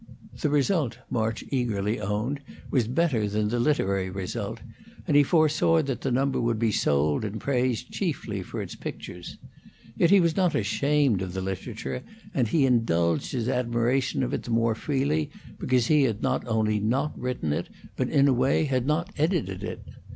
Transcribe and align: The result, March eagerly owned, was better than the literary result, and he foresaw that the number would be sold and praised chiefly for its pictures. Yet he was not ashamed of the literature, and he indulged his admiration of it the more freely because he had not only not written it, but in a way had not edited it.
The 0.41 0.49
result, 0.49 0.97
March 1.11 1.43
eagerly 1.51 1.99
owned, 1.99 2.39
was 2.71 2.87
better 2.87 3.27
than 3.29 3.49
the 3.49 3.59
literary 3.59 4.09
result, 4.09 4.59
and 5.07 5.15
he 5.15 5.21
foresaw 5.21 5.83
that 5.83 6.01
the 6.01 6.09
number 6.09 6.41
would 6.41 6.57
be 6.57 6.71
sold 6.71 7.23
and 7.23 7.39
praised 7.39 7.91
chiefly 7.91 8.41
for 8.41 8.63
its 8.63 8.73
pictures. 8.73 9.37
Yet 9.95 10.09
he 10.09 10.19
was 10.19 10.35
not 10.35 10.55
ashamed 10.55 11.21
of 11.21 11.33
the 11.33 11.41
literature, 11.41 12.01
and 12.33 12.47
he 12.47 12.65
indulged 12.65 13.31
his 13.33 13.47
admiration 13.47 14.23
of 14.23 14.33
it 14.33 14.41
the 14.41 14.49
more 14.49 14.73
freely 14.73 15.29
because 15.59 15.85
he 15.85 16.01
had 16.01 16.23
not 16.23 16.47
only 16.47 16.79
not 16.79 17.15
written 17.15 17.53
it, 17.53 17.69
but 17.95 18.09
in 18.09 18.27
a 18.27 18.33
way 18.33 18.63
had 18.65 18.87
not 18.87 19.11
edited 19.19 19.63
it. 19.63 19.83